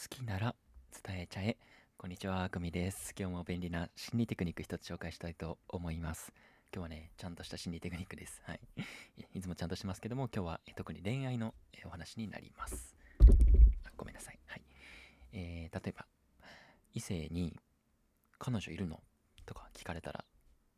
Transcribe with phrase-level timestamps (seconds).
[0.00, 0.54] 好きなら
[1.06, 1.58] 伝えちゃえ。
[1.98, 3.12] こんにちは、あくみです。
[3.18, 6.32] 今日も便利な心理テクニック一つ紹介したいと思います。
[6.74, 8.40] 今日はね、ちゃんとした心理テクニックです。
[8.46, 8.60] はい。
[9.34, 12.96] いつもちゃんとしてますけども、今日は特に恋愛のお話になります。
[13.98, 14.38] ごめんなさい。
[14.46, 14.62] はい。
[15.34, 16.06] えー、例えば、
[16.94, 17.54] 異性に、
[18.38, 19.02] 彼女いるの？
[19.44, 20.24] とか聞かれたら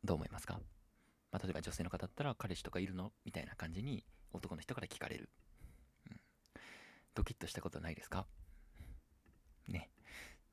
[0.03, 0.59] どう思いますか？
[1.31, 3.13] まあ、例えば女性の方だったら彼氏とかいるの？
[3.23, 4.03] みたいな感じに
[4.33, 5.29] 男の人から聞かれる。
[6.11, 6.17] うん、
[7.15, 8.25] ドキッとしたことないですか？
[9.67, 9.89] ね。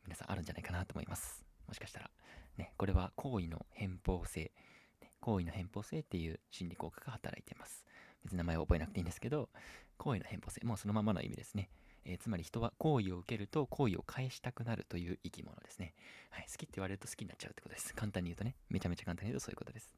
[0.04, 1.44] 皆さんあるんじゃないかなと思います。
[1.66, 2.10] もしかしたら。
[2.56, 4.52] ね、これは行為の偏方性。
[5.00, 7.84] ね、行為の偏方性っていう心理効果が働いています。
[8.22, 9.48] 別に名前を覚えなくていいんですけど、
[9.96, 10.60] 行為の偏方性。
[10.64, 11.70] もうそのままの意味ですね。
[12.04, 15.94] えー、つまり人は行為を受けると行為を返したくなるという生き物ですね。
[16.30, 17.94] はい、好きって言われると好きになっちゃうってことです。
[17.94, 19.90] 簡単に言うとね、めちゃめちゃ簡単に言うとそういうことです。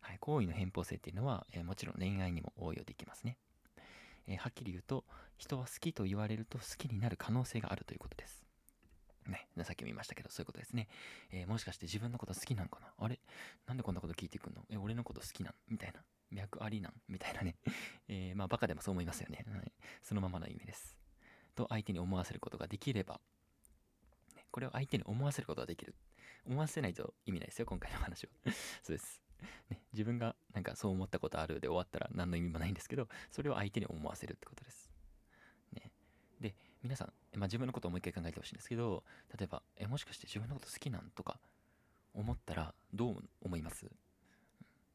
[0.00, 3.36] はい、行為の偏方性っていうのは、えー、もちろん恋愛にも応用できますね。
[4.28, 5.04] えー、はっきり言うと、
[5.36, 8.44] 人は好きと言われると好きになる可能性があるということです。
[9.26, 10.88] ね、さっきも言いましたけど、そういうことですね。
[11.30, 12.92] えー、もしかして自分のこと好きなんかな？
[12.96, 13.18] あれ？
[13.66, 14.62] なんでこんなこと聞いてくんの？
[14.70, 15.54] え、俺のこと好きなん？
[15.68, 16.00] みたいな。
[16.30, 16.92] 脈ありなん？
[17.08, 17.56] みたいなね。
[18.08, 19.44] えー、まあ、バカでもそう思いますよね。
[19.50, 19.72] はい。
[20.02, 20.96] そのままの意味です。
[21.54, 23.20] と相手に思わせることができれば、
[24.34, 25.94] ね、これを相手に思わせることができる。
[26.46, 28.32] 思わせないと意味ないですよ、今回の話は。
[28.82, 29.20] そうです。
[29.68, 34.92] ね、自分がなんかそう思ったことあるで終わったら何の意味もないんですけど、それを相手に思わせるってことです。
[35.72, 35.90] ね、
[36.40, 36.54] で、
[36.84, 39.02] 皆さん、まあ、自分のことをもう一回考えてほしいんですけど、
[39.36, 41.40] 例えば、え、もしかして自分のこと好きなんとか
[42.14, 43.90] 思ったらどう思います？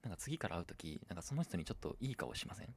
[0.04, 2.74] なんか次から会う時なんかその人にちょっといい顔しません？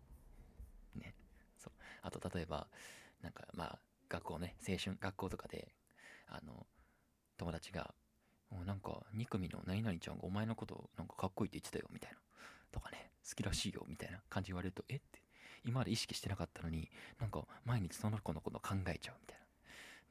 [0.96, 1.14] ね。
[1.56, 1.72] そう。
[2.02, 2.66] あと、例えば、
[3.22, 5.72] なんかまあ、学校ね、青春、学校とかで、
[6.26, 6.66] あの、
[7.36, 7.94] 友達が、
[9.16, 12.18] 2組の何々ちゃんがお前のことなんかかっこいいって言ってたよみたいな。
[12.72, 14.96] とかね、好きらしいよみたいな感じ言われると、え？
[14.96, 15.22] って、
[15.64, 19.38] 今まで意識してなかったのに、なんか毎日その子のこと考えちゃうみたい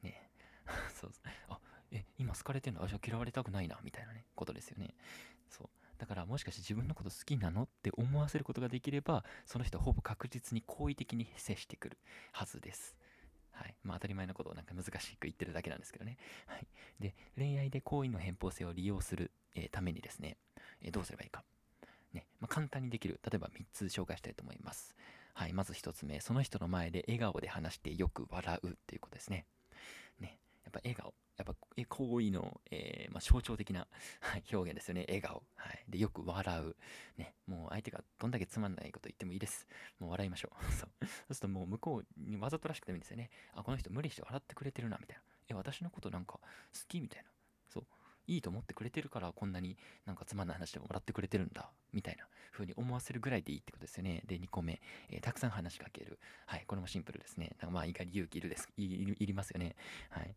[0.02, 0.10] な。
[0.10, 0.30] ね
[1.00, 1.32] そうそう。
[1.48, 1.60] あ、
[1.92, 2.82] え、今好かれてんの？
[2.82, 4.94] あ、じゃ嫌われたくないなみたいなね、ことですよね。
[5.48, 5.68] そう。
[5.98, 7.62] だからもしかして自分のこと好きなの？
[7.62, 11.98] って思わせることができれば、その人はほぼ確実に好意的に接してくる
[12.32, 12.96] はずです。
[13.52, 13.74] はい。
[13.82, 16.18] まあ当たり前のことをなんか難しく言ってるだけなんですけどね。
[16.46, 16.66] はい。
[17.00, 20.36] で、恋愛で行為の偏方性を利用する、え、ためにですね、
[20.82, 21.44] え、どうすればいいか。
[22.12, 23.20] ね、まあ、簡単にできる。
[23.24, 24.94] 例えば3つ紹介したいと思います。
[25.34, 25.52] はい。
[25.52, 29.44] まず1つ目、その人の前で笑顔で話してよく笑うっていうことですね。
[30.18, 30.38] ね。
[30.64, 31.14] やっぱ笑顔。
[31.36, 31.54] やっぱ、
[31.88, 33.86] 行為の、えー、まあ、象徴的な、
[34.20, 35.04] はい、表現ですよね。
[35.06, 35.42] 笑顔。
[35.54, 35.84] はい。
[35.86, 36.76] で、よく笑う。
[37.18, 37.34] ね。
[37.46, 39.66] もう相手がどんだけつまんないこと言ってもいいです。
[39.98, 40.64] もう笑いましょう。
[40.72, 40.90] そう。
[41.00, 43.28] そうするともう向こうにわざとらしくてもいいんですよね。
[43.52, 45.22] あ、この人無理して笑ってくれてるな、みたいな。
[45.48, 46.40] え、私のことなんか好
[46.88, 47.30] きみたいな。
[47.68, 47.84] そう。
[48.26, 54.22] いいと思ってくれてるからこんなになんかつまんない話でも笑ってくれてるんだみたいな風に思わせるぐらいでいいってことですよね。
[54.26, 54.80] で、2個目、
[55.10, 56.18] えー、たくさん話しかける。
[56.46, 57.52] はい、これもシンプルですね。
[57.60, 58.68] なんかまあ、意外に勇気いるです。
[58.78, 59.76] いりますよね。
[60.10, 60.34] はい。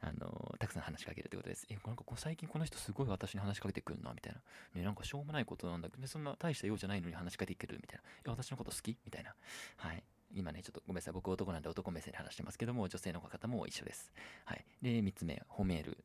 [0.00, 1.66] あのー、たくさん話しかけるってことです。
[1.70, 4.40] え、なんか最近この人すごい私に話しかけてくるな、みたいな。
[4.74, 8.02] ね、なんかしょうもないことなんだけど、そんな大した用じゃないのに話しかけてくるみたいな。
[8.26, 8.98] え、私のこと好き？
[9.04, 9.34] みたいな。
[9.76, 10.02] はい。
[10.34, 11.14] 今ね、ちょっとごめんなさい。
[11.14, 14.12] 僕男なんで男目線で話してますけども、女性の方も一緒です。
[14.44, 14.64] はい。
[14.80, 16.04] で、3つ目、褒める。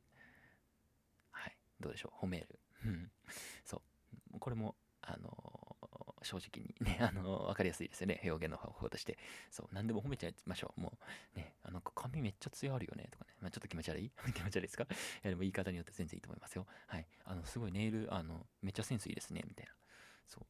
[1.30, 2.24] はいどうでしょう？
[2.24, 2.58] 褒める。
[2.84, 3.10] うん。
[3.64, 3.82] そ
[4.34, 4.38] う。
[4.38, 8.20] これも、あのー、正直にね、 あのー、わかりやすいですよね。
[8.24, 9.18] 表現の方法として。
[9.50, 9.68] そう。
[9.72, 10.80] 何でも褒めちゃいましょう。
[10.80, 10.98] も
[11.34, 13.08] う、ね、あの、髪めっちゃ艶あるよね。
[13.10, 13.34] とかね。
[13.40, 14.10] まあ、ちょっと気持ち悪い？
[14.34, 14.84] 気持ち悪いですか？
[14.84, 14.86] い
[15.22, 16.66] や、でも言い方によって全然いいと思いますよ。
[16.88, 17.06] はい。
[17.24, 19.42] あの、すごいネイル、あの、めっちゃセンスいいですね。
[19.46, 19.72] みたいな。
[20.26, 20.46] そう。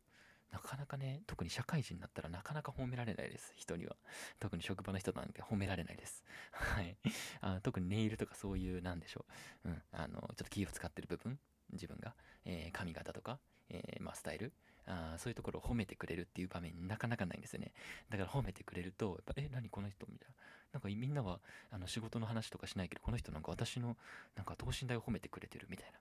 [0.50, 3.97] なかなかね、特に社会人になったらなかなか褒められないです、人には。
[4.41, 6.25] 特に職場の人なんて褒められないです。
[6.53, 6.97] はい。
[7.41, 9.26] あ特にネイルとかそういう、なんでしょ
[9.64, 9.69] う。
[9.69, 9.82] うん。
[9.92, 11.38] あの、ちょっと気を使ってる部分、
[11.72, 12.14] 自分が、
[12.44, 13.38] えー、髪型とか、
[13.69, 14.53] えー、まあ、スタイル
[14.88, 17.72] あそういうところを褒めてくれるっていう場面なかなかないんですよね。
[18.09, 20.06] だから褒めてくれると、やっぱ、え、何この人？
[20.06, 20.34] みたいな。
[20.72, 23.97] なんかみんなはあの仕事の話とかしないけど、この人なんか私の
[24.34, 25.98] なんか等身大を褒めてくれてるみたいな。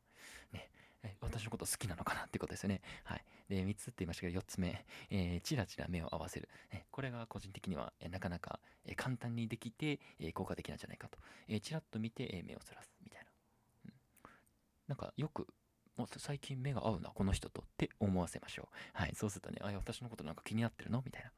[0.59, 0.69] ね。
[1.27, 2.81] 私のこと好きなのかなってことですよね。
[3.03, 3.23] はい。
[3.49, 6.49] で、3つって言いましたけど、4つ目、えー、チラチラ目を合わせる。
[6.71, 11.17] えこれが個人的には、えなかなか、え簡単にできて、え効果的なんじゃないかと。
[11.47, 13.31] えチラッと見て、え目をそらすみたいな。
[13.85, 13.93] うん、
[14.87, 15.47] なんかよく、
[15.95, 18.75] もう最近目が合うな、この人とって思わせましょう。
[18.93, 19.15] はい。
[19.15, 21.01] そうするとね、あ、私のことなんか気になってるの？
[21.05, 21.31] みたいな。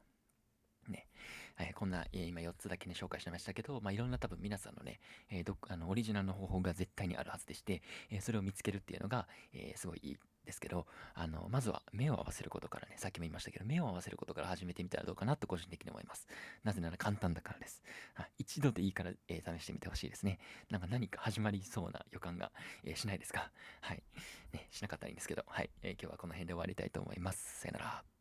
[1.60, 4.98] はい、こんな、えー、今4つだけね、紹介しましたけど、まあ、いろんな多分皆さんのね、
[5.30, 10.16] えー、どあのオリジナルの方法が絶対にあるはずでして、えー、それを見つけるっていうのが、えーすごいいい
[10.46, 16.26] ですけど、あの、まずは目を合わせることからね、さっきも言いましたけど、目を合わせることから始めてみたらどうかなと個人的に思います。
[16.64, 17.82] なぜなら簡単だからです。
[18.14, 20.38] はい、一度でいいから、えー、試してみてほしいですね。
[20.70, 22.52] なんか何か始まりそうな予感が、
[22.84, 23.50] えー、しないですか？
[23.82, 24.02] はい。
[24.54, 27.60] ね、しなかったらいいんですけど、はい、えー、今日はこの辺で終わりたいと思います。
[27.60, 28.19] さよなら。